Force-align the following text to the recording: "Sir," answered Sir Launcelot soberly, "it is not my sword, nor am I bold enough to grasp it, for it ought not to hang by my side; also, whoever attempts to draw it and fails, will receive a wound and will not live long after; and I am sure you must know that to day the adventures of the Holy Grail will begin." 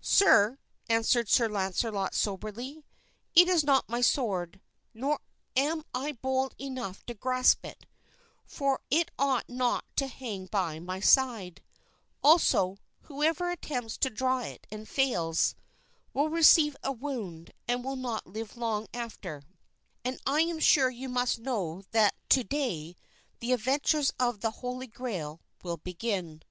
"Sir," 0.00 0.58
answered 0.88 1.28
Sir 1.28 1.48
Launcelot 1.48 2.12
soberly, 2.12 2.84
"it 3.36 3.46
is 3.46 3.62
not 3.62 3.88
my 3.88 4.00
sword, 4.00 4.60
nor 4.94 5.20
am 5.54 5.84
I 5.94 6.10
bold 6.10 6.56
enough 6.58 7.06
to 7.06 7.14
grasp 7.14 7.64
it, 7.64 7.86
for 8.44 8.80
it 8.90 9.12
ought 9.16 9.48
not 9.48 9.84
to 9.94 10.08
hang 10.08 10.46
by 10.46 10.80
my 10.80 10.98
side; 10.98 11.62
also, 12.20 12.78
whoever 13.02 13.48
attempts 13.48 13.96
to 13.98 14.10
draw 14.10 14.40
it 14.40 14.66
and 14.72 14.88
fails, 14.88 15.54
will 16.12 16.28
receive 16.30 16.76
a 16.82 16.90
wound 16.90 17.52
and 17.68 17.84
will 17.84 17.94
not 17.94 18.26
live 18.26 18.56
long 18.56 18.88
after; 18.92 19.40
and 20.04 20.18
I 20.26 20.40
am 20.40 20.58
sure 20.58 20.90
you 20.90 21.08
must 21.08 21.38
know 21.38 21.84
that 21.92 22.16
to 22.30 22.42
day 22.42 22.96
the 23.38 23.52
adventures 23.52 24.12
of 24.18 24.40
the 24.40 24.50
Holy 24.50 24.88
Grail 24.88 25.40
will 25.62 25.76
begin." 25.76 26.42